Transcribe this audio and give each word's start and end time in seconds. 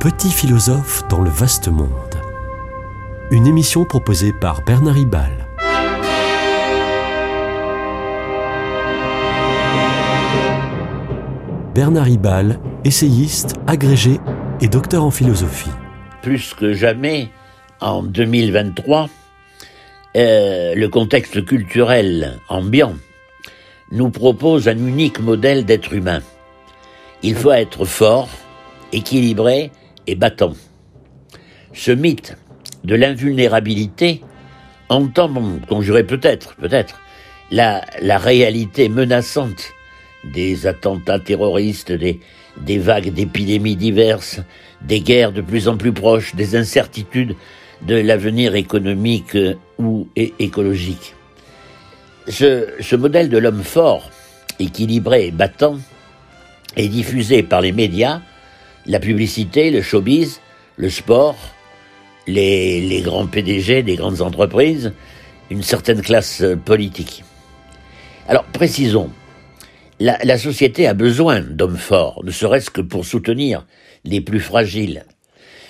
petit 0.00 0.30
philosophe 0.30 1.06
dans 1.10 1.20
le 1.20 1.28
vaste 1.28 1.68
monde. 1.68 1.90
Une 3.30 3.46
émission 3.46 3.84
proposée 3.84 4.32
par 4.32 4.64
Bernard 4.64 4.94
Ribal. 4.94 5.46
Bernard 11.74 12.06
Ribal, 12.06 12.58
essayiste, 12.84 13.56
agrégé 13.66 14.18
et 14.62 14.68
docteur 14.68 15.04
en 15.04 15.10
philosophie. 15.10 15.68
Plus 16.22 16.54
que 16.54 16.72
jamais, 16.72 17.28
en 17.82 18.02
2023, 18.02 19.10
euh, 20.16 20.74
le 20.74 20.88
contexte 20.88 21.44
culturel 21.44 22.40
ambiant 22.48 22.94
nous 23.92 24.08
propose 24.08 24.66
un 24.66 24.78
unique 24.78 25.20
modèle 25.20 25.66
d'être 25.66 25.92
humain. 25.92 26.22
Il 27.22 27.34
faut 27.34 27.52
être 27.52 27.84
fort, 27.84 28.30
équilibré 28.92 29.70
battant. 30.14 30.54
Ce 31.72 31.90
mythe 31.90 32.36
de 32.84 32.94
l'invulnérabilité 32.94 34.22
entend 34.88 35.32
conjurer 35.68 36.04
peut-être, 36.04 36.54
peut-être, 36.56 37.00
la, 37.50 37.82
réalité 38.18 38.88
menaçante 38.88 39.72
des 40.24 40.66
attentats 40.66 41.18
terroristes, 41.18 41.92
des, 41.92 42.20
vagues 42.78 43.12
d'épidémies 43.12 43.76
diverses, 43.76 44.40
des 44.82 45.00
guerres 45.00 45.32
de 45.32 45.40
plus 45.40 45.68
en 45.68 45.76
plus 45.76 45.92
proches, 45.92 46.34
des 46.34 46.56
incertitudes 46.56 47.36
de 47.82 47.94
l'avenir 47.94 48.54
économique 48.54 49.36
ou 49.78 50.08
écologique. 50.16 51.14
Ce, 52.28 52.68
ce 52.80 52.96
modèle 52.96 53.30
de 53.30 53.38
l'homme 53.38 53.62
fort, 53.62 54.10
équilibré 54.58 55.28
et 55.28 55.30
battant, 55.30 55.78
est 56.76 56.88
diffusé 56.88 57.42
par 57.42 57.60
les 57.60 57.72
médias, 57.72 58.20
la 58.86 59.00
publicité, 59.00 59.70
le 59.70 59.82
showbiz, 59.82 60.40
le 60.76 60.90
sport, 60.90 61.36
les, 62.26 63.02
grands 63.04 63.26
PDG 63.26 63.82
des 63.82 63.96
grandes 63.96 64.20
entreprises, 64.20 64.92
une 65.50 65.62
certaine 65.62 66.02
classe 66.02 66.42
politique. 66.64 67.24
Alors 68.28 68.44
précisons, 68.44 69.10
la 69.98 70.38
société 70.38 70.86
a 70.86 70.94
besoin 70.94 71.40
d'hommes 71.40 71.76
forts, 71.76 72.22
ne 72.24 72.30
serait-ce 72.30 72.70
que 72.70 72.80
pour 72.80 73.04
soutenir 73.04 73.66
les 74.04 74.20
plus 74.20 74.40
fragiles. 74.40 75.04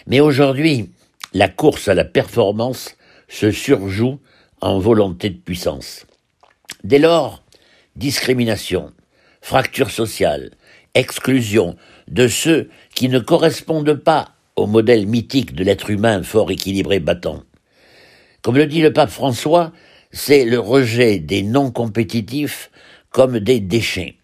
Mais 0.07 0.21
aujourd'hui, 0.21 0.91
la 1.33 1.49
course 1.49 1.89
à 1.89 1.95
la 1.95 2.05
performance 2.05 2.97
se 3.29 3.51
surjoue 3.51 4.19
en 4.61 4.79
volonté 4.79 5.31
de 5.31 5.39
puissance. 5.39 6.07
Dès 6.85 6.99
lors, 6.99 7.43
discrimination, 7.97 8.93
fracture 9.41 9.91
sociale, 9.91 10.51
exclusion 10.95 11.77
de 12.09 12.29
ceux 12.29 12.69
qui 13.01 13.09
ne 13.09 13.19
correspondent 13.19 13.95
pas 13.95 14.35
au 14.57 14.67
modèle 14.67 15.07
mythique 15.07 15.55
de 15.55 15.65
l'être 15.65 15.89
humain 15.89 16.23
fort 16.23 16.51
équilibré 16.51 17.01
battant. 17.01 17.45
Comme 18.43 18.59
le 18.59 18.67
dit 18.67 18.83
le 18.83 18.93
pape 18.93 19.09
François, 19.09 19.73
c'est 20.13 20.45
le 20.45 20.59
rejet 20.59 21.19
des 21.19 21.43
non 21.43 21.71
compétitifs 21.71 22.71
comme 23.09 23.39
des 23.39 23.59
déchets. 23.59 24.17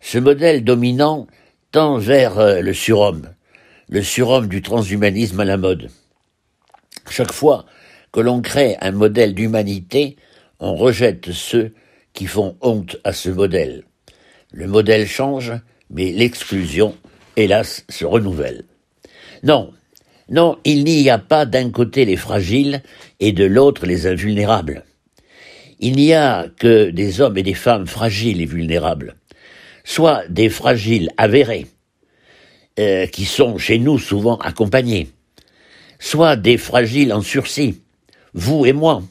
Ce 0.00 0.18
modèle 0.18 0.62
dominant 0.62 1.26
tend 1.72 1.98
vers 1.98 2.38
euh, 2.38 2.60
le 2.60 2.72
surhomme, 2.74 3.28
le 3.88 4.04
surhomme 4.04 4.46
du 4.46 4.62
transhumanisme 4.62 5.40
à 5.40 5.44
la 5.44 5.56
mode. 5.56 5.90
Chaque 7.10 7.32
fois 7.32 7.66
que 8.12 8.20
l'on 8.20 8.40
crée 8.40 8.76
un 8.80 8.92
modèle 8.92 9.34
d'humanité, 9.34 10.14
on 10.60 10.76
rejette 10.76 11.32
ceux 11.32 11.74
qui 12.12 12.26
font 12.26 12.56
honte 12.60 12.98
à 13.02 13.12
ce 13.12 13.30
modèle. 13.30 13.82
Le 14.52 14.68
modèle 14.68 15.08
change, 15.08 15.54
mais 15.90 16.12
l'exclusion, 16.12 16.94
hélas, 17.40 17.84
se 17.88 18.04
renouvelle. 18.04 18.64
Non, 19.42 19.72
non, 20.28 20.58
il 20.64 20.84
n'y 20.84 21.10
a 21.10 21.18
pas 21.18 21.44
d'un 21.44 21.70
côté 21.70 22.04
les 22.04 22.16
fragiles 22.16 22.82
et 23.18 23.32
de 23.32 23.44
l'autre 23.44 23.86
les 23.86 24.06
invulnérables. 24.06 24.84
Il 25.80 25.96
n'y 25.96 26.12
a 26.12 26.46
que 26.58 26.90
des 26.90 27.20
hommes 27.20 27.38
et 27.38 27.42
des 27.42 27.54
femmes 27.54 27.86
fragiles 27.86 28.40
et 28.40 28.46
vulnérables, 28.46 29.16
soit 29.82 30.26
des 30.28 30.48
fragiles 30.48 31.10
avérés, 31.16 31.66
euh, 32.78 33.06
qui 33.06 33.24
sont 33.24 33.58
chez 33.58 33.78
nous 33.78 33.98
souvent 33.98 34.36
accompagnés, 34.36 35.08
soit 35.98 36.36
des 36.36 36.58
fragiles 36.58 37.12
en 37.12 37.22
sursis, 37.22 37.80
vous 38.32 38.66
et 38.66 38.72
moi, 38.72 39.02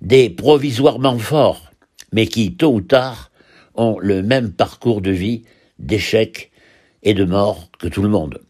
des 0.00 0.30
provisoirement 0.30 1.18
forts, 1.18 1.72
mais 2.12 2.26
qui, 2.26 2.54
tôt 2.54 2.74
ou 2.74 2.80
tard, 2.80 3.32
ont 3.74 3.98
le 3.98 4.22
même 4.22 4.52
parcours 4.52 5.00
de 5.00 5.10
vie, 5.10 5.42
d'échec 5.78 6.47
et 7.08 7.14
de 7.14 7.24
mort 7.24 7.70
que 7.78 7.88
tout 7.88 8.02
le 8.02 8.10
monde. 8.10 8.42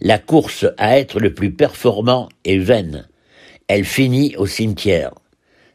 La 0.00 0.18
course 0.18 0.66
à 0.78 0.98
être 0.98 1.20
le 1.20 1.32
plus 1.32 1.52
performant 1.52 2.28
est 2.44 2.58
vaine. 2.58 3.06
Elle 3.68 3.84
finit 3.84 4.34
au 4.34 4.46
cimetière. 4.46 5.14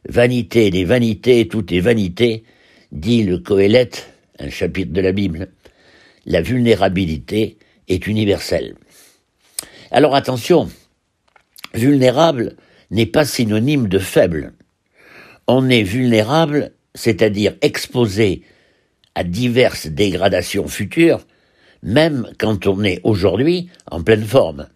Vanité 0.09 0.69
des 0.69 0.83
vanités, 0.83 1.47
tout 1.47 1.73
est 1.73 1.79
vanité, 1.79 2.43
dit 2.91 3.23
le 3.23 3.37
Coëlette, 3.37 4.11
un 4.37 4.49
chapitre 4.49 4.91
de 4.91 4.99
la 4.99 5.13
Bible. 5.13 5.47
La 6.25 6.41
vulnérabilité 6.41 7.57
est 7.87 8.05
universelle. 8.05 8.75
Alors 9.89 10.13
attention, 10.13 10.69
vulnérable 11.73 12.57
n'est 12.91 13.05
pas 13.05 13.23
synonyme 13.23 13.87
de 13.87 13.99
faible. 13.99 14.51
On 15.47 15.69
est 15.69 15.83
vulnérable, 15.83 16.73
c'est-à-dire 16.95 17.55
exposé 17.61 18.41
à 19.15 19.23
diverses 19.23 19.87
dégradations 19.87 20.67
futures, 20.67 21.25
même 21.83 22.31
quand 22.39 22.65
on 22.65 22.83
est 22.83 23.01
aujourd'hui 23.03 23.69
en 23.91 24.01
pleine 24.01 24.23
forme. 24.23 24.67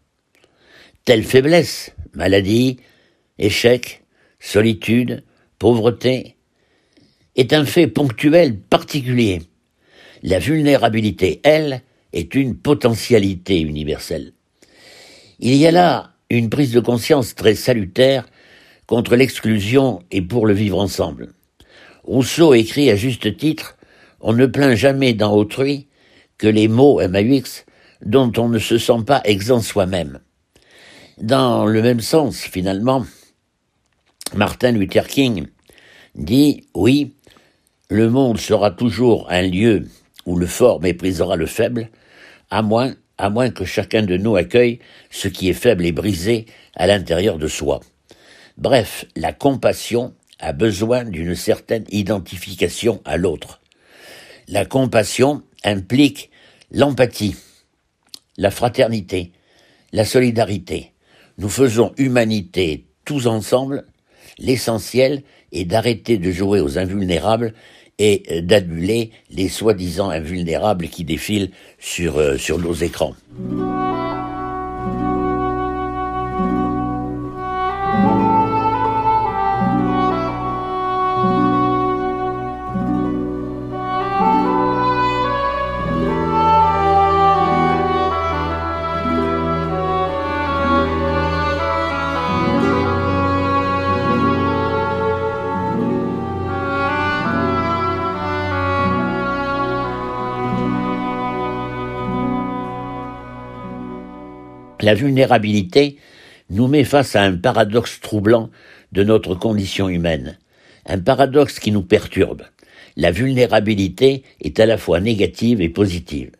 Telle 1.05 1.23
faiblesse, 1.23 1.93
maladie, 2.13 2.77
échec, 3.39 4.03
solitude, 4.39 5.23
pauvreté, 5.57 6.35
est 7.35 7.53
un 7.53 7.65
fait 7.65 7.87
ponctuel 7.87 8.59
particulier. 8.59 9.41
La 10.21 10.39
vulnérabilité, 10.39 11.39
elle, 11.43 11.81
est 12.13 12.35
une 12.35 12.57
potentialité 12.57 13.61
universelle. 13.61 14.33
Il 15.39 15.55
y 15.55 15.67
a 15.67 15.71
là 15.71 16.11
une 16.29 16.49
prise 16.49 16.71
de 16.71 16.79
conscience 16.79 17.35
très 17.35 17.55
salutaire 17.55 18.27
contre 18.85 19.15
l'exclusion 19.15 20.01
et 20.11 20.21
pour 20.21 20.45
le 20.45 20.53
vivre 20.53 20.79
ensemble. 20.79 21.33
Rousseau 22.03 22.53
écrit 22.53 22.89
à 22.89 22.95
juste 22.95 23.37
titre 23.37 23.77
On 24.19 24.33
ne 24.33 24.45
plaint 24.45 24.75
jamais 24.75 25.13
dans 25.13 25.33
autrui 25.33 25.86
que 26.37 26.47
les 26.47 26.67
mots 26.67 26.99
MAUX 27.07 27.65
dont 28.05 28.31
on 28.37 28.49
ne 28.49 28.59
se 28.59 28.77
sent 28.77 29.03
pas 29.05 29.21
exempt 29.25 29.61
soi-même. 29.61 30.19
Dans 31.19 31.65
le 31.65 31.81
même 31.81 32.01
sens, 32.01 32.37
finalement, 32.37 33.05
Martin 34.35 34.73
Luther 34.73 35.07
King 35.07 35.47
dit 36.15 36.67
Oui, 36.75 37.15
le 37.89 38.09
monde 38.09 38.37
sera 38.37 38.71
toujours 38.71 39.27
un 39.31 39.41
lieu 39.41 39.87
où 40.25 40.37
le 40.37 40.45
fort 40.45 40.81
méprisera 40.81 41.35
le 41.35 41.45
faible, 41.45 41.89
à 42.51 42.61
moins 42.61 42.93
à 43.17 43.29
moins 43.29 43.49
que 43.49 43.65
chacun 43.65 44.03
de 44.03 44.17
nous 44.17 44.35
accueille 44.35 44.79
ce 45.09 45.27
qui 45.27 45.49
est 45.49 45.53
faible 45.53 45.85
et 45.85 45.91
brisé 45.91 46.45
à 46.75 46.87
l'intérieur 46.87 47.37
de 47.37 47.47
soi. 47.47 47.79
Bref, 48.57 49.05
la 49.15 49.33
compassion 49.33 50.13
a 50.39 50.53
besoin 50.53 51.03
d'une 51.03 51.35
certaine 51.35 51.85
identification 51.89 53.01
à 53.05 53.17
l'autre. 53.17 53.59
La 54.47 54.65
compassion 54.65 55.41
implique 55.63 56.29
l'empathie, 56.71 57.35
la 58.37 58.51
fraternité, 58.51 59.31
la 59.93 60.05
solidarité. 60.05 60.91
Nous 61.37 61.49
faisons 61.49 61.93
humanité 61.97 62.85
tous 63.05 63.27
ensemble. 63.27 63.85
L'essentiel 64.37 65.23
est 65.51 65.65
d'arrêter 65.65 66.17
de 66.17 66.31
jouer 66.31 66.59
aux 66.59 66.77
invulnérables 66.77 67.53
et 67.99 68.23
euh, 68.31 68.41
d'aduler 68.41 69.11
les 69.31 69.49
soi-disant 69.49 70.09
invulnérables 70.09 70.87
qui 70.87 71.03
défilent 71.03 71.51
sur, 71.79 72.17
euh, 72.17 72.37
sur 72.37 72.59
nos 72.59 72.73
écrans. 72.73 73.15
La 104.87 104.93
vulnérabilité 104.93 105.97
nous 106.49 106.69
met 106.69 106.85
face 106.85 107.17
à 107.17 107.21
un 107.21 107.35
paradoxe 107.35 107.99
troublant 107.99 108.49
de 108.93 109.03
notre 109.03 109.35
condition 109.35 109.89
humaine, 109.89 110.37
un 110.85 110.97
paradoxe 110.97 111.59
qui 111.59 111.73
nous 111.73 111.81
perturbe. 111.81 112.43
La 112.95 113.11
vulnérabilité 113.11 114.23
est 114.39 114.61
à 114.61 114.65
la 114.65 114.77
fois 114.77 115.01
négative 115.01 115.59
et 115.59 115.67
positive. 115.67 116.31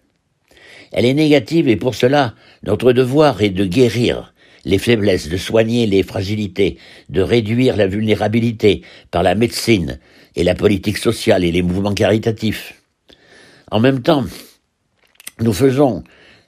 Elle 0.94 1.04
est 1.04 1.14
négative 1.14 1.68
et 1.68 1.76
pour 1.76 1.94
cela, 1.94 2.36
notre 2.64 2.94
devoir 2.94 3.42
est 3.42 3.50
de 3.50 3.66
guérir 3.66 4.34
les 4.64 4.78
faiblesses, 4.78 5.28
de 5.28 5.36
soigner 5.36 5.86
les 5.86 6.04
fragilités, 6.04 6.78
de 7.10 7.22
réduire 7.22 7.76
la 7.76 7.88
vulnérabilité 7.88 8.82
par 9.12 9.24
la 9.24 9.36
médecine 9.36 10.00
et 10.38 10.46
la 10.46 10.56
politique 10.56 11.00
sociale 11.00 11.44
et 11.44 11.52
les 11.52 11.64
mouvements 11.64 11.94
caritatifs. 11.94 12.82
En 13.72 13.82
même 13.82 14.02
temps, 14.02 14.24
nous 15.42 15.54
faisons 15.54 16.06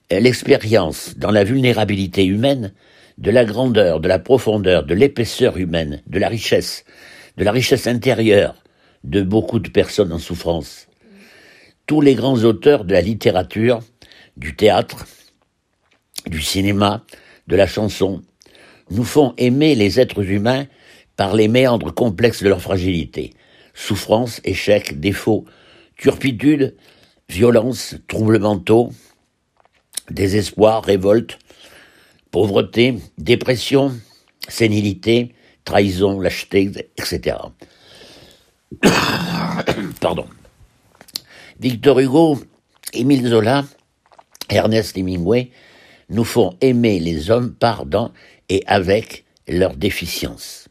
l'expérience 0.10 1.18
dans 1.18 1.32
la 1.32 1.44
vulnérabilité 1.44 2.26
humaine 2.26 2.74
de 3.18 3.32
la 3.32 3.46
grandeur, 3.46 4.00
de 4.00 4.08
la 4.08 4.20
profondeur, 4.20 4.84
de 4.84 4.94
l'épaisseur 4.94 5.58
humaine, 5.58 6.02
de 6.08 6.20
la 6.20 6.30
richesse, 6.30 6.86
de 7.38 7.44
la 7.44 7.52
richesse 7.52 7.86
intérieure 7.86 8.56
de 9.04 9.22
beaucoup 9.22 9.60
de 9.60 9.70
personnes 9.70 10.12
en 10.12 10.20
souffrance. 10.20 10.88
Tous 11.86 12.02
les 12.02 12.16
grands 12.16 12.44
auteurs 12.44 12.86
de 12.86 12.94
la 12.94 13.02
littérature, 13.02 13.80
du 14.38 14.56
théâtre, 14.56 15.06
du 16.28 16.42
cinéma, 16.42 17.04
de 17.48 17.56
la 17.56 17.68
chanson, 17.68 18.22
nous 18.90 19.04
font 19.04 19.34
aimer 19.38 19.76
les 19.76 20.00
êtres 20.00 20.24
humains 20.24 20.66
par 21.16 21.36
les 21.36 21.48
méandres 21.48 21.94
complexes 21.94 22.44
de 22.44 22.50
leur 22.50 22.62
fragilité. 22.62 23.34
Souffrance, 23.74 24.42
échec, 24.44 25.00
défaut, 25.00 25.46
turpitude, 25.98 26.76
violence, 27.28 27.96
troubles 28.08 28.40
mentaux, 28.40 28.92
désespoir, 30.10 30.84
révolte, 30.84 31.40
pauvreté, 32.32 33.00
dépression, 33.18 33.94
sénilité, 34.48 35.34
trahison, 35.66 36.20
lâcheté, 36.20 36.72
etc. 36.98 37.38
Pardon. 40.02 40.26
Victor 41.60 42.00
Hugo, 42.00 42.40
Émile 42.94 43.28
Zola, 43.28 43.66
Ernest 44.50 44.98
Hemingway 44.98 45.52
nous 46.10 46.24
font 46.24 46.56
aimer 46.62 47.00
les 47.00 47.30
hommes 47.30 47.54
par, 47.54 47.86
dans 47.86 48.12
et 48.50 48.64
avec 48.66 49.26
leurs 49.48 49.76
déficiences. 49.76 50.68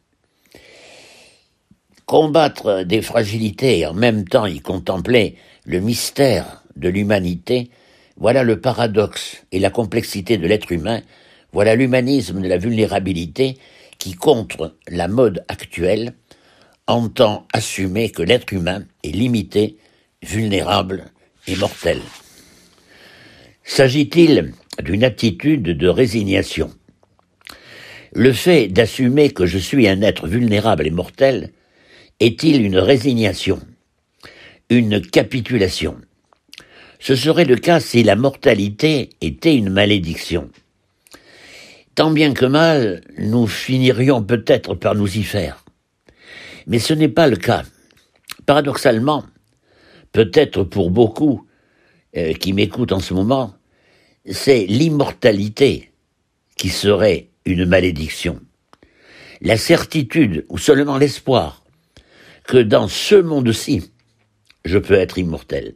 Combattre 2.06 2.84
des 2.84 3.02
fragilités 3.02 3.80
et 3.80 3.86
en 3.86 3.94
même 3.94 4.26
temps 4.26 4.46
y 4.46 4.60
contempler 4.60 5.36
le 5.64 5.80
mystère 5.80 6.64
de 6.76 6.88
l'humanité, 6.88 7.70
voilà 8.18 8.42
le 8.42 8.60
paradoxe 8.60 9.44
et 9.52 9.60
la 9.60 9.70
complexité 9.70 10.38
de 10.38 10.46
l'être 10.46 10.72
humain, 10.72 11.02
voilà 11.52 11.76
l'humanisme 11.76 12.40
de 12.42 12.48
la 12.48 12.58
vulnérabilité 12.58 13.56
qui, 13.98 14.14
contre 14.14 14.76
la 14.88 15.08
mode 15.08 15.44
actuelle, 15.48 16.14
entend 16.86 17.46
assumer 17.52 18.10
que 18.10 18.22
l'être 18.22 18.52
humain 18.52 18.84
est 19.04 19.10
limité, 19.10 19.76
vulnérable 20.22 21.04
et 21.46 21.56
mortel. 21.56 22.00
S'agit-il 23.62 24.52
d'une 24.82 25.04
attitude 25.04 25.62
de 25.62 25.88
résignation? 25.88 26.70
Le 28.14 28.32
fait 28.32 28.68
d'assumer 28.68 29.30
que 29.30 29.46
je 29.46 29.58
suis 29.58 29.86
un 29.86 30.02
être 30.02 30.26
vulnérable 30.26 30.86
et 30.86 30.90
mortel 30.90 31.52
est-il 32.20 32.64
une 32.64 32.78
résignation? 32.78 33.60
Une 34.70 35.00
capitulation? 35.00 35.96
Ce 36.98 37.14
serait 37.14 37.44
le 37.44 37.56
cas 37.56 37.80
si 37.80 38.02
la 38.02 38.16
mortalité 38.16 39.10
était 39.20 39.54
une 39.54 39.70
malédiction. 39.70 40.50
Tant 41.94 42.10
bien 42.10 42.32
que 42.32 42.46
mal, 42.46 43.02
nous 43.18 43.46
finirions 43.46 44.22
peut-être 44.22 44.74
par 44.74 44.94
nous 44.94 45.16
y 45.18 45.22
faire. 45.22 45.64
Mais 46.66 46.78
ce 46.78 46.94
n'est 46.94 47.08
pas 47.08 47.28
le 47.28 47.36
cas. 47.36 47.64
Paradoxalement, 48.46 49.24
peut-être 50.12 50.64
pour 50.64 50.90
beaucoup 50.90 51.46
euh, 52.16 52.34
qui 52.34 52.52
m'écoutent 52.52 52.92
en 52.92 53.00
ce 53.00 53.14
moment, 53.14 53.54
c'est 54.30 54.66
l'immortalité 54.66 55.92
qui 56.56 56.68
serait 56.68 57.30
une 57.44 57.64
malédiction. 57.64 58.40
La 59.40 59.56
certitude, 59.56 60.44
ou 60.48 60.58
seulement 60.58 60.98
l'espoir, 60.98 61.64
que 62.44 62.58
dans 62.58 62.88
ce 62.88 63.14
monde-ci, 63.14 63.90
je 64.64 64.78
peux 64.78 64.94
être 64.94 65.18
immortel. 65.18 65.74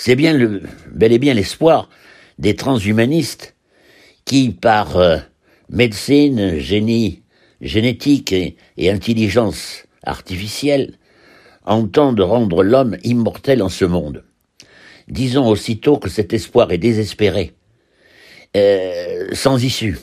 C'est 0.00 0.14
bien 0.14 0.32
le, 0.32 0.62
bel 0.92 1.12
et 1.12 1.18
bien 1.18 1.34
l'espoir 1.34 1.90
des 2.38 2.54
transhumanistes 2.54 3.56
qui, 4.24 4.50
par 4.50 4.96
euh, 4.96 5.18
médecine, 5.70 6.56
génie 6.58 7.22
génétique 7.60 8.32
et, 8.32 8.56
intelligence 8.78 9.86
artificielle 10.04 10.94
entendent 11.64 12.20
rendre 12.20 12.62
l'homme 12.62 12.96
immortel 13.02 13.60
en 13.60 13.68
ce 13.68 13.84
monde. 13.84 14.22
Disons 15.08 15.48
aussitôt 15.48 15.96
que 15.96 16.08
cet 16.08 16.32
espoir 16.32 16.70
est 16.70 16.78
désespéré, 16.78 17.54
euh, 18.56 19.26
sans 19.32 19.64
issue. 19.64 19.98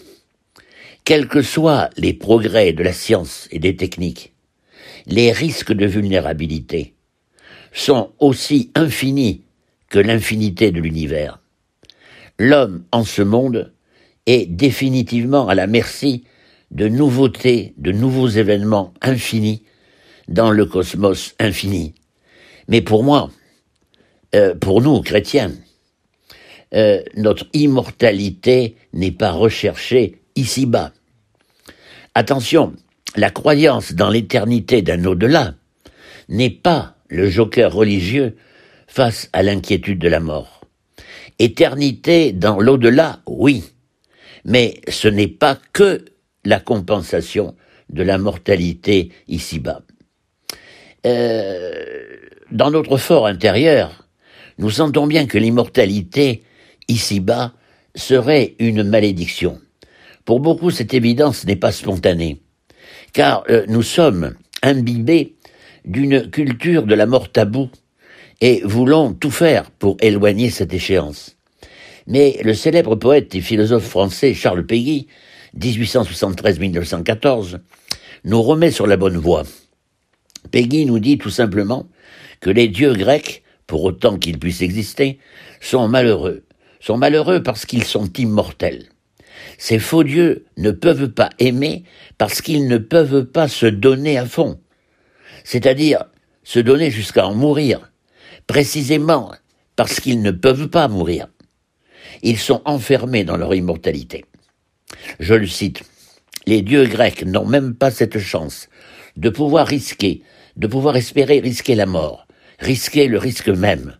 Quels 1.05 1.29
que 1.29 1.41
soient 1.41 1.89
les 1.95 2.13
progrès 2.13 2.73
de 2.73 2.83
la 2.83 2.91
science 2.91 3.47
et 3.49 3.59
des 3.59 3.77
techniques, 3.77 4.33
les 5.07 5.31
risques 5.31 5.73
de 5.73 5.85
vulnérabilité 5.85 6.95
sont 7.71 8.11
aussi 8.19 8.71
infinis 8.75 9.44
que 9.89 9.99
l'infinité 9.99 10.71
de 10.71 10.79
l'univers. 10.79 11.39
L'homme 12.39 12.83
en 12.91 13.03
ce 13.03 13.21
monde 13.21 13.73
est 14.25 14.45
définitivement 14.45 15.47
à 15.47 15.55
la 15.55 15.67
merci 15.67 16.23
de 16.71 16.87
nouveautés, 16.87 17.73
de 17.77 17.91
nouveaux 17.91 18.27
événements 18.27 18.93
infinis 19.01 19.63
dans 20.27 20.51
le 20.51 20.65
cosmos 20.65 21.35
infini. 21.39 21.93
Mais 22.67 22.81
pour 22.81 23.03
moi, 23.03 23.29
euh, 24.33 24.55
pour 24.55 24.81
nous, 24.81 25.01
chrétiens, 25.01 25.51
euh, 26.73 27.01
notre 27.15 27.47
immortalité 27.53 28.75
n'est 28.93 29.11
pas 29.11 29.31
recherchée 29.31 30.21
ici-bas. 30.35 30.91
Attention, 32.15 32.73
la 33.15 33.29
croyance 33.29 33.93
dans 33.93 34.09
l'éternité 34.09 34.81
d'un 34.81 35.05
au-delà 35.05 35.55
n'est 36.27 36.49
pas 36.49 36.95
le 37.07 37.29
joker 37.29 37.71
religieux 37.71 38.35
face 38.87 39.29
à 39.33 39.43
l'inquiétude 39.43 39.99
de 39.99 40.07
la 40.07 40.19
mort. 40.19 40.61
Éternité 41.39 42.31
dans 42.31 42.59
l'au-delà, 42.59 43.21
oui, 43.27 43.63
mais 44.45 44.79
ce 44.87 45.07
n'est 45.07 45.27
pas 45.27 45.57
que 45.73 46.05
la 46.45 46.59
compensation 46.59 47.55
de 47.89 48.03
la 48.03 48.17
mortalité 48.17 49.11
ici-bas. 49.27 49.81
Euh, 51.05 51.83
dans 52.51 52.71
notre 52.71 52.97
fort 52.97 53.27
intérieur, 53.27 54.07
nous 54.57 54.69
sentons 54.69 55.07
bien 55.07 55.25
que 55.25 55.37
l'immortalité 55.37 56.43
ici-bas 56.87 57.53
serait 57.95 58.55
une 58.59 58.83
malédiction. 58.83 59.59
Pour 60.23 60.39
beaucoup, 60.39 60.71
cette 60.71 60.93
évidence 60.93 61.45
n'est 61.45 61.55
pas 61.55 61.71
spontanée, 61.71 62.41
car 63.13 63.43
euh, 63.49 63.65
nous 63.67 63.83
sommes 63.83 64.35
imbibés 64.63 65.35
d'une 65.85 66.29
culture 66.29 66.83
de 66.83 66.95
la 66.95 67.05
mort 67.05 67.31
taboue 67.31 67.69
et 68.41 68.61
voulons 68.63 69.13
tout 69.13 69.31
faire 69.31 69.71
pour 69.71 69.97
éloigner 70.01 70.49
cette 70.49 70.73
échéance. 70.73 71.37
Mais 72.07 72.39
le 72.43 72.53
célèbre 72.53 72.95
poète 72.95 73.33
et 73.35 73.41
philosophe 73.41 73.87
français 73.87 74.33
Charles 74.33 74.65
Péguy 74.65 75.07
1873-1914, 75.59 77.59
nous 78.23 78.41
remet 78.41 78.71
sur 78.71 78.87
la 78.87 78.97
bonne 78.97 79.17
voie. 79.17 79.43
Peggy 80.51 80.85
nous 80.85 80.99
dit 80.99 81.17
tout 81.17 81.29
simplement 81.29 81.87
que 82.39 82.49
les 82.49 82.67
dieux 82.67 82.93
grecs, 82.93 83.43
pour 83.67 83.83
autant 83.83 84.17
qu'ils 84.17 84.39
puissent 84.39 84.61
exister, 84.61 85.19
sont 85.61 85.87
malheureux. 85.87 86.43
Sont 86.79 86.97
malheureux 86.97 87.41
parce 87.41 87.65
qu'ils 87.65 87.85
sont 87.85 88.11
immortels. 88.13 88.89
Ces 89.57 89.79
faux 89.79 90.03
dieux 90.03 90.45
ne 90.57 90.71
peuvent 90.71 91.09
pas 91.09 91.29
aimer 91.39 91.83
parce 92.17 92.41
qu'ils 92.41 92.67
ne 92.67 92.77
peuvent 92.77 93.25
pas 93.25 93.47
se 93.47 93.65
donner 93.65 94.17
à 94.17 94.25
fond. 94.25 94.59
C'est-à-dire 95.43 96.05
se 96.43 96.59
donner 96.59 96.91
jusqu'à 96.91 97.25
en 97.25 97.33
mourir. 97.33 97.91
Précisément 98.47 99.31
parce 99.75 99.99
qu'ils 99.99 100.21
ne 100.21 100.31
peuvent 100.31 100.69
pas 100.69 100.87
mourir. 100.87 101.27
Ils 102.21 102.37
sont 102.37 102.61
enfermés 102.65 103.23
dans 103.23 103.37
leur 103.37 103.53
immortalité. 103.53 104.25
Je 105.19 105.33
le 105.33 105.47
cite. 105.47 105.83
Les 106.47 106.61
dieux 106.61 106.85
grecs 106.85 107.25
n'ont 107.25 107.45
même 107.45 107.75
pas 107.75 107.91
cette 107.91 108.19
chance 108.19 108.69
de 109.17 109.29
pouvoir 109.29 109.67
risquer, 109.67 110.21
de 110.57 110.67
pouvoir 110.67 110.95
espérer 110.95 111.39
risquer 111.39 111.75
la 111.75 111.85
mort, 111.85 112.27
risquer 112.59 113.07
le 113.07 113.17
risque 113.17 113.49
même. 113.49 113.97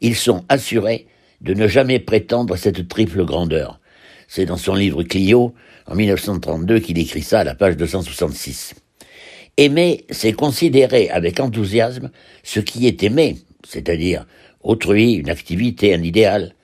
Ils 0.00 0.16
sont 0.16 0.44
assurés 0.48 1.06
de 1.40 1.54
ne 1.54 1.68
jamais 1.68 1.98
prétendre 1.98 2.56
cette 2.56 2.88
triple 2.88 3.24
grandeur. 3.24 3.80
C'est 4.26 4.46
dans 4.46 4.56
son 4.56 4.74
livre 4.74 5.02
Clio, 5.02 5.54
en 5.86 5.94
1932, 5.94 6.78
qu'il 6.78 6.98
écrit 6.98 7.22
ça 7.22 7.40
à 7.40 7.44
la 7.44 7.54
page 7.54 7.76
266. 7.76 8.74
Aimer, 9.58 10.06
c'est 10.10 10.32
considérer 10.32 11.10
avec 11.10 11.38
enthousiasme 11.38 12.10
ce 12.42 12.60
qui 12.60 12.86
est 12.86 13.02
aimé, 13.02 13.36
c'est-à-dire 13.66 14.26
autrui, 14.62 15.14
une 15.14 15.30
activité, 15.30 15.94
un 15.94 16.02
idéal. 16.02 16.54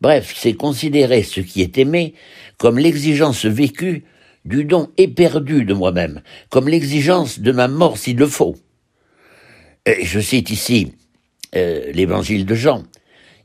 Bref, 0.00 0.34
c'est 0.36 0.54
considérer 0.54 1.22
ce 1.22 1.40
qui 1.40 1.62
est 1.62 1.78
aimé 1.78 2.14
comme 2.56 2.78
l'exigence 2.78 3.44
vécue 3.44 4.04
du 4.44 4.64
don 4.64 4.90
éperdu 4.96 5.64
de 5.64 5.74
moi-même, 5.74 6.22
comme 6.50 6.68
l'exigence 6.68 7.40
de 7.40 7.52
ma 7.52 7.68
mort 7.68 7.98
s'il 7.98 8.16
le 8.16 8.26
faut. 8.26 8.56
Je 9.86 10.20
cite 10.20 10.50
ici 10.50 10.92
euh, 11.56 11.90
l'évangile 11.92 12.44
de 12.44 12.54
Jean. 12.54 12.84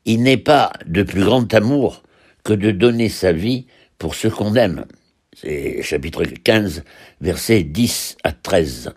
Il 0.05 0.23
n'est 0.23 0.37
pas 0.37 0.73
de 0.85 1.03
plus 1.03 1.23
grand 1.23 1.51
amour 1.53 2.03
que 2.43 2.53
de 2.53 2.71
donner 2.71 3.09
sa 3.09 3.31
vie 3.31 3.67
pour 3.97 4.15
ce 4.15 4.27
qu'on 4.27 4.55
aime. 4.55 4.85
C'est 5.35 5.81
chapitre 5.81 6.23
15, 6.25 6.83
versets 7.21 7.63
10 7.63 8.17
à 8.23 8.33
13. 8.33 8.93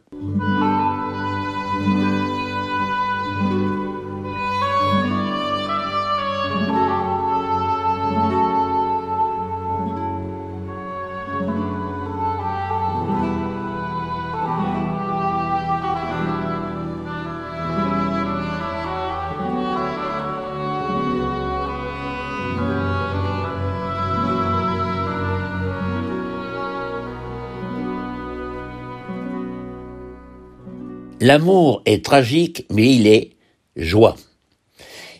L'amour 31.26 31.82
est 31.86 32.04
tragique, 32.04 32.66
mais 32.70 32.94
il 32.94 33.08
est 33.08 33.32
joie. 33.74 34.14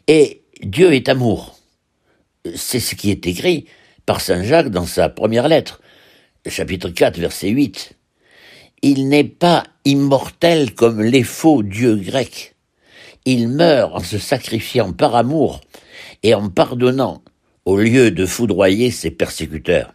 Et 0.07 0.45
Dieu 0.63 0.93
est 0.93 1.09
amour. 1.09 1.59
C'est 2.55 2.79
ce 2.79 2.95
qui 2.95 3.11
est 3.11 3.27
écrit 3.27 3.67
par 4.05 4.21
Saint 4.21 4.45
Jacques 4.45 4.71
dans 4.71 4.87
sa 4.87 5.09
première 5.09 5.49
lettre, 5.49 5.81
chapitre 6.47 6.91
4, 6.91 7.19
verset 7.19 7.49
8. 7.49 7.95
Il 8.83 9.09
n'est 9.09 9.25
pas 9.25 9.65
immortel 9.85 10.77
comme 10.77 11.03
les 11.03 11.25
faux 11.25 11.65
dieux 11.65 11.97
grecs. 11.97 12.55
Il 13.25 13.49
meurt 13.49 13.93
en 13.93 13.99
se 13.99 14.19
sacrifiant 14.19 14.93
par 14.93 15.17
amour 15.17 15.61
et 16.23 16.35
en 16.35 16.49
pardonnant 16.49 17.21
au 17.65 17.79
lieu 17.79 18.13
de 18.13 18.27
foudroyer 18.27 18.93
ses 18.93 19.11
persécuteurs. 19.11 19.93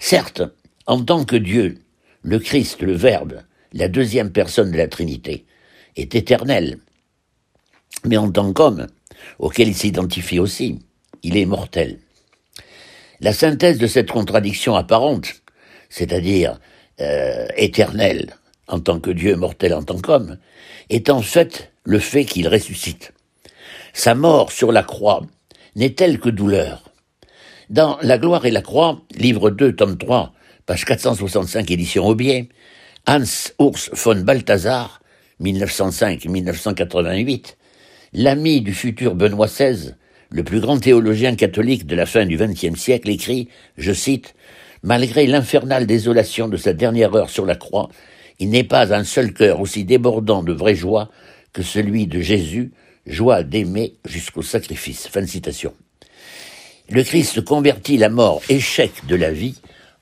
Certes, 0.00 0.42
en 0.86 1.00
tant 1.00 1.24
que 1.24 1.36
Dieu, 1.36 1.78
le 2.22 2.40
Christ, 2.40 2.82
le 2.82 2.94
Verbe, 2.94 3.42
la 3.72 3.88
deuxième 3.88 4.30
personne 4.30 4.70
de 4.70 4.76
la 4.76 4.88
Trinité, 4.88 5.44
est 5.96 6.14
éternelle. 6.14 6.78
Mais 8.04 8.16
en 8.16 8.30
tant 8.30 8.52
qu'homme, 8.52 8.86
auquel 9.38 9.68
il 9.68 9.74
s'identifie 9.74 10.38
aussi, 10.38 10.78
il 11.22 11.36
est 11.36 11.46
mortel. 11.46 11.98
La 13.20 13.32
synthèse 13.32 13.78
de 13.78 13.86
cette 13.86 14.10
contradiction 14.10 14.76
apparente, 14.76 15.42
c'est-à-dire 15.88 16.60
euh, 17.00 17.46
éternelle 17.56 18.36
en 18.68 18.80
tant 18.80 19.00
que 19.00 19.10
Dieu, 19.10 19.34
mortel 19.34 19.74
en 19.74 19.82
tant 19.82 19.98
qu'homme, 19.98 20.38
est 20.90 21.10
en 21.10 21.22
fait 21.22 21.72
le 21.84 21.98
fait 21.98 22.24
qu'il 22.24 22.48
ressuscite. 22.48 23.12
Sa 23.92 24.14
mort 24.14 24.52
sur 24.52 24.70
la 24.70 24.82
croix 24.82 25.22
n'est-elle 25.74 26.20
que 26.20 26.28
douleur 26.28 26.92
Dans 27.70 27.98
La 28.02 28.18
gloire 28.18 28.46
et 28.46 28.50
la 28.50 28.62
croix, 28.62 29.00
livre 29.16 29.50
2, 29.50 29.74
tome 29.74 29.96
3, 29.96 30.32
page 30.66 30.84
465, 30.84 31.70
édition 31.70 32.06
Aubier, 32.06 32.50
Hans 33.10 33.54
Urs 33.58 33.88
von 33.94 34.16
Balthasar, 34.16 35.00
1905-1988, 35.40 37.56
l'ami 38.12 38.60
du 38.60 38.74
futur 38.74 39.14
Benoît 39.14 39.46
XVI, 39.46 39.94
le 40.28 40.44
plus 40.44 40.60
grand 40.60 40.78
théologien 40.78 41.34
catholique 41.34 41.86
de 41.86 41.96
la 41.96 42.04
fin 42.04 42.26
du 42.26 42.36
XXe 42.36 42.78
siècle, 42.78 43.08
écrit, 43.08 43.48
je 43.78 43.94
cite, 43.94 44.34
Malgré 44.82 45.26
l'infernale 45.26 45.86
désolation 45.86 46.48
de 46.48 46.58
sa 46.58 46.74
dernière 46.74 47.14
heure 47.14 47.30
sur 47.30 47.46
la 47.46 47.56
croix, 47.56 47.88
il 48.40 48.50
n'est 48.50 48.62
pas 48.62 48.92
un 48.92 49.04
seul 49.04 49.32
cœur 49.32 49.62
aussi 49.62 49.86
débordant 49.86 50.42
de 50.42 50.52
vraie 50.52 50.74
joie 50.74 51.08
que 51.54 51.62
celui 51.62 52.08
de 52.08 52.20
Jésus, 52.20 52.72
joie 53.06 53.42
d'aimer 53.42 53.94
jusqu'au 54.04 54.42
sacrifice. 54.42 55.08
Fin 55.08 55.22
de 55.22 55.26
citation. 55.26 55.72
Le 56.90 57.02
Christ 57.02 57.40
convertit 57.40 57.96
la 57.96 58.10
mort 58.10 58.42
échec 58.50 58.90
de 59.08 59.16
la 59.16 59.32
vie 59.32 59.54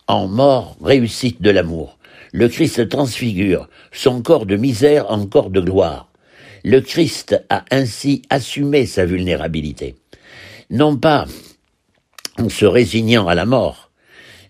en 0.08 0.26
mort 0.26 0.76
réussite 0.82 1.40
de 1.40 1.50
l'amour 1.50 1.96
le 2.36 2.50
Christ 2.50 2.90
transfigure 2.90 3.66
son 3.92 4.20
corps 4.20 4.44
de 4.44 4.56
misère 4.56 5.10
en 5.10 5.26
corps 5.26 5.48
de 5.48 5.62
gloire. 5.62 6.12
Le 6.64 6.82
Christ 6.82 7.42
a 7.48 7.64
ainsi 7.70 8.20
assumé 8.28 8.84
sa 8.84 9.06
vulnérabilité. 9.06 9.94
Non 10.68 10.98
pas 10.98 11.24
en 12.36 12.50
se 12.50 12.66
résignant 12.66 13.26
à 13.26 13.34
la 13.34 13.46
mort, 13.46 13.90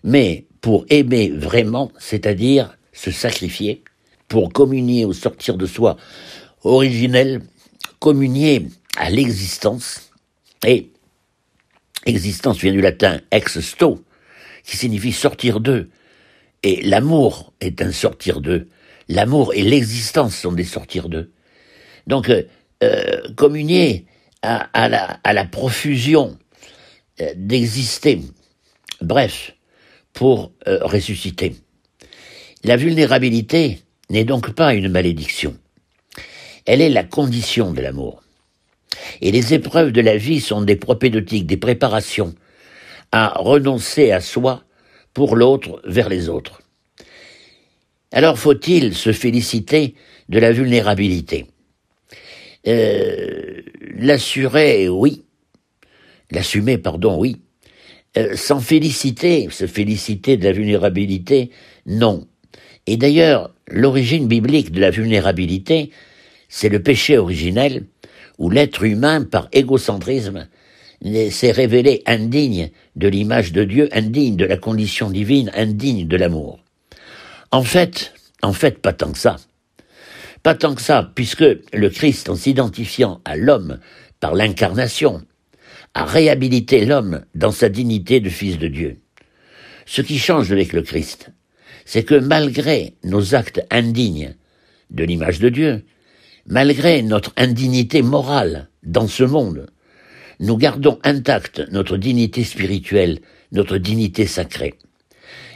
mais 0.03 0.47
pour 0.59 0.85
aimer 0.89 1.29
vraiment, 1.29 1.89
c'est-à-dire 1.97 2.77
se 2.91 3.09
sacrifier, 3.09 3.85
pour 4.27 4.51
communier 4.51 5.05
au 5.05 5.13
sortir 5.13 5.55
de 5.55 5.65
soi 5.65 5.95
originel, 6.65 7.41
communier 7.99 8.67
à 8.97 9.09
l'existence, 9.09 10.11
et 10.65 10.89
existence 12.05 12.57
vient 12.57 12.73
du 12.73 12.81
latin 12.81 13.21
ex 13.31 13.61
sto, 13.61 14.03
qui 14.65 14.75
signifie 14.75 15.13
sortir 15.13 15.61
d'eux, 15.61 15.89
et 16.63 16.81
l'amour 16.83 17.53
est 17.61 17.81
un 17.81 17.91
sortir 17.91 18.41
d'eux. 18.41 18.67
L'amour 19.09 19.53
et 19.53 19.63
l'existence 19.63 20.35
sont 20.35 20.51
des 20.51 20.63
sortir 20.63 21.09
d'eux. 21.09 21.31
Donc, 22.07 22.29
euh, 22.29 22.43
euh, 22.83 23.21
communier 23.35 24.05
à, 24.41 24.87
la, 25.33 25.45
profusion 25.45 26.37
euh, 27.21 27.33
d'exister. 27.35 28.21
Bref, 29.01 29.53
pour 30.13 30.51
ressusciter. 30.65 31.55
La 32.63 32.75
vulnérabilité 32.75 33.81
n'est 34.09 34.23
donc 34.23 34.51
pas 34.53 34.73
une 34.73 34.89
malédiction. 34.89 35.55
Elle 36.65 36.81
est 36.81 36.89
la 36.89 37.03
condition 37.03 37.71
de 37.71 37.81
l'amour. 37.81 38.23
Et 39.21 39.31
les 39.31 39.53
épreuves 39.53 39.91
de 39.91 40.01
la 40.01 40.17
vie 40.17 40.41
sont 40.41 40.61
des 40.61 40.75
propédotiques, 40.75 41.45
des 41.45 41.57
préparations 41.57 42.33
à 43.11 43.33
renoncer 43.37 44.11
à 44.11 44.21
soi 44.21 44.63
pour 45.17 45.35
l'autre 45.35 45.81
vers 45.83 46.09
les 46.09 46.29
autres. 46.29 46.61
Alors 48.11 48.37
faut-il 48.37 48.93
se 48.93 49.11
féliciter 49.11 49.95
de 50.29 50.37
la 50.37 50.51
vulnérabilité? 50.51 51.47
Euh, 52.67 53.63
L'assurer, 53.97 54.87
oui. 54.89 55.23
L'assumer, 56.29 56.77
pardon, 56.77 57.17
oui. 57.17 57.37
Euh, 58.15 58.35
s'en 58.35 58.59
féliciter, 58.59 59.47
se 59.49 59.65
féliciter 59.65 60.37
de 60.37 60.43
la 60.43 60.51
vulnérabilité, 60.51 61.49
non. 61.87 62.27
Et 62.85 62.95
d'ailleurs, 62.95 63.55
l'origine 63.67 64.27
biblique 64.27 64.71
de 64.71 64.81
la 64.81 64.91
vulnérabilité, 64.91 65.89
c'est 66.47 66.69
le 66.69 66.83
péché 66.83 67.17
originel, 67.17 67.87
où 68.37 68.51
l'être 68.51 68.83
humain, 68.83 69.23
par 69.23 69.49
égocentrisme, 69.51 70.47
s'est 71.03 71.51
révélé 71.51 72.01
indigne 72.05 72.71
de 72.95 73.07
l'image 73.07 73.51
de 73.51 73.63
Dieu, 73.63 73.89
indigne 73.91 74.35
de 74.35 74.45
la 74.45 74.57
condition 74.57 75.09
divine, 75.09 75.51
indigne 75.53 76.07
de 76.07 76.17
l'amour. 76.17 76.59
En 77.51 77.63
fait, 77.63 78.13
en 78.41 78.53
fait, 78.53 78.79
pas 78.79 78.93
tant 78.93 79.11
que 79.11 79.17
ça. 79.17 79.37
Pas 80.43 80.55
tant 80.55 80.75
que 80.75 80.81
ça, 80.81 81.11
puisque 81.15 81.45
le 81.73 81.89
Christ, 81.89 82.29
en 82.29 82.35
s'identifiant 82.35 83.21
à 83.25 83.35
l'homme 83.35 83.79
par 84.19 84.35
l'incarnation, 84.35 85.23
a 85.93 86.05
réhabilité 86.05 86.85
l'homme 86.85 87.23
dans 87.35 87.51
sa 87.51 87.69
dignité 87.69 88.19
de 88.19 88.29
fils 88.29 88.57
de 88.57 88.67
Dieu. 88.67 88.97
Ce 89.85 90.01
qui 90.01 90.19
change 90.19 90.51
avec 90.51 90.73
le 90.73 90.81
Christ, 90.81 91.31
c'est 91.85 92.03
que 92.03 92.15
malgré 92.15 92.95
nos 93.03 93.35
actes 93.35 93.65
indignes 93.71 94.35
de 94.89 95.03
l'image 95.03 95.39
de 95.39 95.49
Dieu, 95.49 95.85
malgré 96.45 97.01
notre 97.01 97.33
indignité 97.37 98.01
morale 98.01 98.69
dans 98.83 99.07
ce 99.07 99.23
monde, 99.23 99.67
nous 100.39 100.57
gardons 100.57 100.99
intacte 101.03 101.61
notre 101.71 101.97
dignité 101.97 102.43
spirituelle, 102.43 103.19
notre 103.51 103.77
dignité 103.77 104.27
sacrée. 104.27 104.75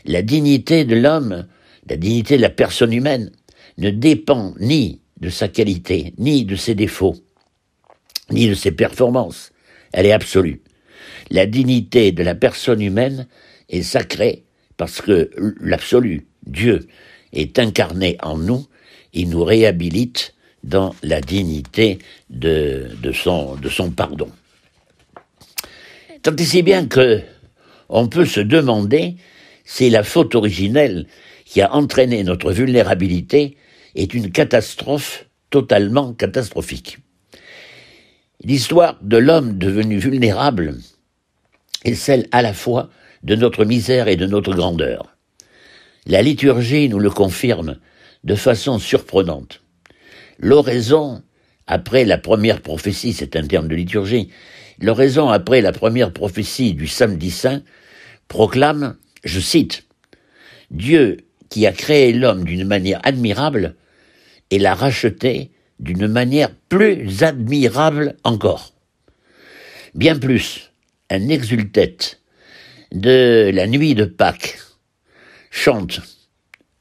La 0.05 0.21
dignité 0.21 0.85
de 0.85 0.95
l'homme, 0.95 1.47
la 1.88 1.97
dignité 1.97 2.38
de 2.38 2.41
la 2.41 2.50
personne 2.50 2.93
humaine, 2.93 3.31
ne 3.77 3.89
dépend 3.89 4.53
ni 4.59 5.01
de 5.19 5.29
sa 5.29 5.47
qualité, 5.47 6.13
ni 6.17 6.45
de 6.45 6.55
ses 6.55 6.75
défauts, 6.75 7.15
ni 8.31 8.47
de 8.47 8.53
ses 8.53 8.71
performances. 8.71 9.51
Elle 9.93 10.05
est 10.05 10.11
absolue. 10.11 10.61
La 11.29 11.45
dignité 11.45 12.11
de 12.11 12.23
la 12.23 12.35
personne 12.35 12.81
humaine 12.81 13.27
est 13.69 13.83
sacrée 13.83 14.43
parce 14.77 15.01
que 15.01 15.29
l'absolu, 15.59 16.27
Dieu, 16.45 16.88
est 17.33 17.59
incarné 17.59 18.17
en 18.21 18.38
nous, 18.38 18.65
il 19.13 19.29
nous 19.29 19.43
réhabilite 19.43 20.33
dans 20.63 20.95
la 21.03 21.21
dignité 21.21 22.00
de, 22.29 22.89
son 23.13 23.91
pardon. 23.95 24.29
Tant 26.23 26.35
et 26.35 26.43
si 26.43 26.61
bien 26.61 26.85
que 26.85 27.21
on 27.89 28.07
peut 28.07 28.25
se 28.25 28.39
demander 28.39 29.15
si 29.65 29.89
la 29.89 30.03
faute 30.03 30.35
originelle 30.35 31.07
qui 31.45 31.61
a 31.61 31.73
entraîné 31.73 32.23
notre 32.23 32.51
vulnérabilité 32.51 33.57
est 33.95 34.13
une 34.13 34.31
catastrophe 34.31 35.25
totalement 35.49 36.13
catastrophique. 36.13 36.99
L'histoire 38.43 38.97
de 39.01 39.17
l'homme 39.17 39.57
devenu 39.57 39.97
vulnérable 39.97 40.77
est 41.83 41.95
celle 41.95 42.27
à 42.31 42.41
la 42.41 42.53
fois 42.53 42.89
de 43.23 43.35
notre 43.35 43.65
misère 43.65 44.07
et 44.07 44.15
de 44.15 44.25
notre 44.25 44.53
grandeur. 44.53 45.17
La 46.05 46.21
liturgie 46.21 46.89
nous 46.89 46.99
le 46.99 47.09
confirme 47.09 47.77
de 48.23 48.35
façon 48.35 48.79
surprenante. 48.79 49.61
L'oraison, 50.39 51.21
après 51.67 52.05
la 52.05 52.17
première 52.17 52.61
prophétie, 52.61 53.13
c'est 53.13 53.35
un 53.35 53.45
terme 53.45 53.67
de 53.67 53.75
liturgie, 53.75 54.29
L'oraison 54.81 55.29
après 55.29 55.61
la 55.61 55.71
première 55.71 56.11
prophétie 56.11 56.73
du 56.73 56.88
samedi 56.88 57.29
saint 57.29 57.61
proclame, 58.27 58.97
je 59.23 59.39
cite, 59.39 59.85
Dieu 60.71 61.17
qui 61.50 61.67
a 61.67 61.71
créé 61.71 62.13
l'homme 62.13 62.45
d'une 62.45 62.65
manière 62.65 63.00
admirable 63.03 63.75
et 64.50 64.57
l'a 64.57 64.73
racheté 64.73 65.51
d'une 65.79 66.07
manière 66.07 66.50
plus 66.69 67.21
admirable 67.23 68.15
encore. 68.23 68.73
Bien 69.93 70.17
plus, 70.17 70.71
un 71.11 71.29
exultète 71.29 72.21
de 72.91 73.51
la 73.53 73.67
nuit 73.67 73.93
de 73.93 74.05
Pâques 74.05 74.57
chante 75.51 76.01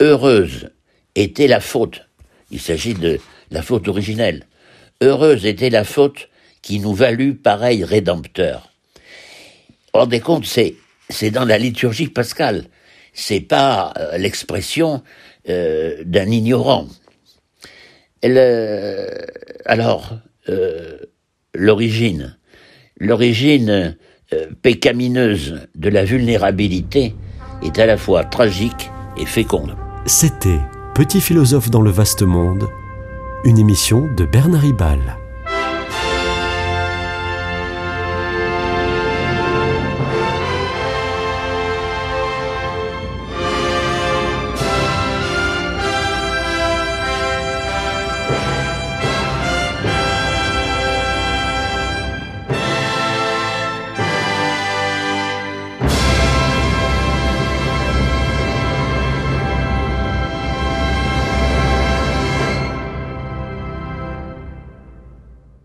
Heureuse 0.00 0.70
était 1.16 1.48
la 1.48 1.60
faute. 1.60 2.06
Il 2.50 2.60
s'agit 2.60 2.94
de 2.94 3.18
la 3.50 3.60
faute 3.60 3.88
originelle. 3.88 4.46
Heureuse 5.02 5.44
était 5.44 5.70
la 5.70 5.84
faute 5.84 6.29
qui 6.62 6.80
nous 6.80 6.94
valut 6.94 7.34
pareil 7.34 7.84
rédempteur. 7.84 8.70
Rendez 9.92 10.20
compte, 10.20 10.46
c'est, 10.46 10.74
c'est 11.08 11.30
dans 11.30 11.44
la 11.44 11.58
liturgie 11.58 12.08
pascale. 12.08 12.66
C'est 13.12 13.40
pas 13.40 13.92
euh, 13.98 14.18
l'expression 14.18 15.02
euh, 15.48 16.02
d'un 16.04 16.26
ignorant. 16.26 16.86
Euh, 18.24 19.08
alors, 19.64 20.18
l'origine, 21.54 22.36
l'origine 22.98 23.96
pécamineuse 24.62 25.60
de 25.76 25.88
la 25.88 26.04
vulnérabilité 26.04 27.14
est 27.62 27.78
à 27.78 27.86
la 27.86 27.96
fois 27.96 28.24
tragique 28.24 28.90
et 29.16 29.26
féconde. 29.26 29.76
C'était 30.06 30.58
Petit 30.94 31.20
philosophe 31.20 31.70
dans 31.70 31.80
le 31.80 31.90
vaste 31.90 32.22
monde, 32.22 32.68
une 33.44 33.58
émission 33.58 34.08
de 34.16 34.24
Bernard 34.26 34.62
Ribal. 34.62 34.98